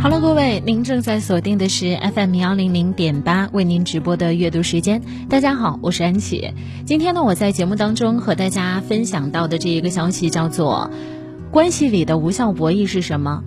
[0.00, 5.02] Hello，各位，您正在锁定的是 FM 幺零零点八，为您直播的阅读时间。
[5.28, 6.52] 大家好，我是安琪。
[6.86, 10.88] 今天呢，我在节目当中和大家分享到的这一个消息叫做：
[11.50, 13.42] 关系里的无效博弈是什么？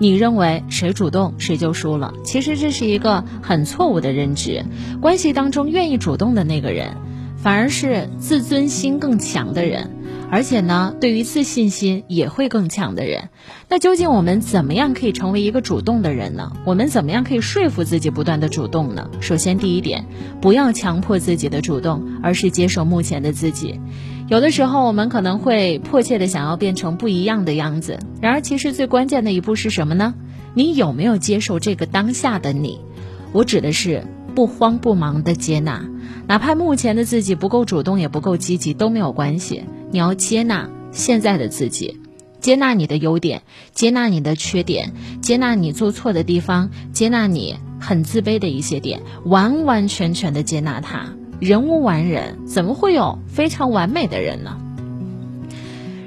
[0.00, 2.12] 你认为谁主动谁就输了？
[2.24, 4.64] 其实这是一个很错误的认知。
[5.00, 6.96] 关系当中愿意主动的那个人，
[7.36, 9.90] 反而是自尊心更强的人。
[10.34, 13.28] 而且呢，对于自信心也会更强的人，
[13.68, 16.50] 那究竟我们怎么样可以成为一个主动的人呢？
[16.64, 19.08] 我们怎么样可以说服自己不断的主动呢？
[19.20, 20.04] 首先，第一点，
[20.40, 23.78] 不要强迫自己的主动，而是接受目前的自己。
[24.26, 30.14] 有的时候，我们可能会迫切的想要变成不一样的样子，然而其实最关键的一步是什么呢？
[30.52, 32.80] 你有没有接受这个当下的你？
[33.30, 35.88] 我指的是不慌不忙的接纳，
[36.26, 39.62] 哪怕目前的自己不够主动，也不够积极，都没有关系。
[39.94, 42.00] 你要接纳现在的自己，
[42.40, 43.44] 接纳你的优点，
[43.74, 51.06] 接纳你的缺点，接纳你做错的地方，接纳你很自卑的一些点，完完全全的接纳他。
[51.38, 54.58] 人无完人，怎么会有非常完美的人呢？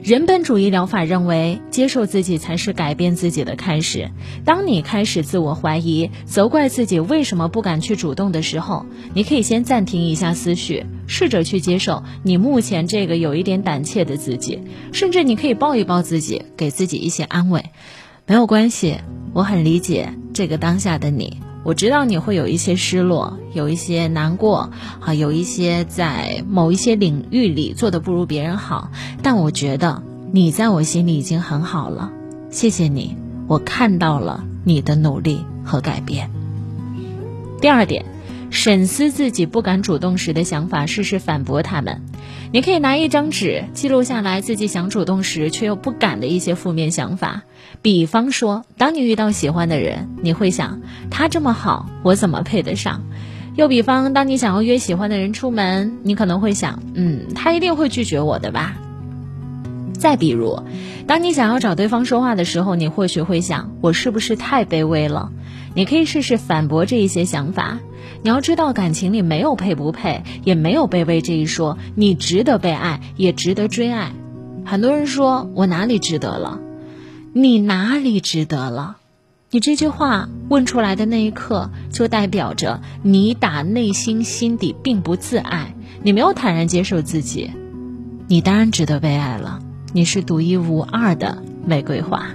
[0.08, 4.09] 人本主义疗法认为，接受自己才是改变自己的开始。
[4.45, 14.61] 当你开始自我怀疑、责怪自己为什么不敢去主动的时候，你可以先暂停一下思绪，试着去接受你目前这个有一点胆怯的自己，
[14.94, 17.66] 甚至你可以抱一抱自己，给自己一些安慰。
[18.25, 18.99] 没有关系，
[19.33, 21.42] 我很理解这个当下的你。
[21.67, 28.89] 我知道你会有一些失落，有一些难过，啊，有一些在某一些领域里做的不如别人好，
[29.21, 30.01] 但我觉得
[30.31, 32.09] 你在我心里已经很好了，
[32.49, 36.31] 谢谢你，我看到了你的努力和改变。
[37.59, 38.05] 第二点。
[38.49, 42.01] 审思自己不敢主动时的想法，试试反驳他们。
[42.51, 47.43] 你可以拿一张纸记录下来自己想主动时却又不敢的一些负面想法。
[47.81, 50.81] 比方说，当你遇到喜欢的人，你会想
[51.11, 53.03] 他这么好，我怎么配得上？
[53.55, 58.75] 又比方，当你想要约喜欢的人出门，你可能会想，嗯，他一定会拒绝我的吧？
[59.97, 60.61] 再比如，
[61.08, 65.31] 当你想要找对方说话的时候，你或许会想，我是不是太卑微了？
[65.73, 67.80] 你可以试试反驳这一些想法。
[68.23, 71.77] 你要知道，感情里没有配不配，也没有卑微这一说。
[71.95, 74.11] 你值得被爱，也值得追爱。
[74.65, 76.59] 很多人说我哪里值得了？
[77.33, 78.97] 你哪里值得了？
[79.52, 87.52] 你这句话问出来的那一刻，就代表着你打内心心底并不自爱，你没有坦然接受自己。
[88.27, 89.59] 你当然值得被爱了。
[89.97, 92.27] 你是独一无二的玫瑰花。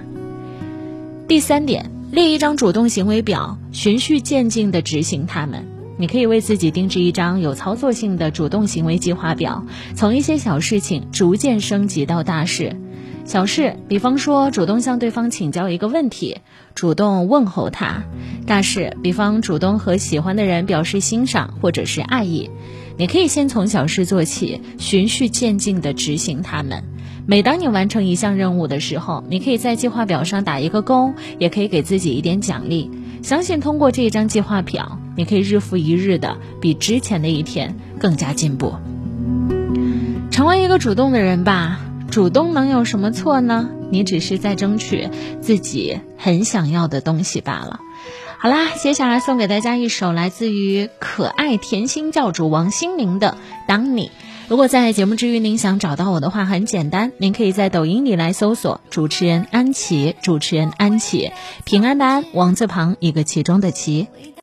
[1.29, 5.65] 第三点，列一张主动行为表，循序渐进地执行它们。
[5.97, 9.65] 你可以为自己定制一张有操作性的主动行为计划表，
[9.95, 12.75] 从一些小事情逐渐升级到大事。
[13.23, 16.39] 小事，比方说主动向对方请教一个问题，
[16.75, 18.03] 主动问候他；
[18.45, 22.49] 大事，比方主动和喜欢的人表示欣赏或者是爱意。
[22.97, 26.83] 你可以先从小事做起，循序渐进地执行它们。
[27.25, 32.91] 每当你完成一项任务的时候，你可以在计划表上打一个勾，也可以给自己一点奖励。
[33.21, 38.73] 相信通过这张计划表，你可以日复一日的比之前的一天更加进步。
[40.31, 41.79] 成为一个主动的人吧，
[42.11, 43.69] 主动能有什么错呢？
[43.89, 45.07] 你只是在争取
[45.39, 47.79] 自己很想要的东西罢了。
[48.37, 54.07] 好啦，接下来送给大家一首来自于可爱甜心教主王心凌的《当你》。
[54.49, 61.31] 如果在节目之余您想找到我的话，很简单，您可以在抖音里来搜索主持人安琪，主持人安琪，
[61.63, 64.07] 平安的安，王字旁一个其中的其。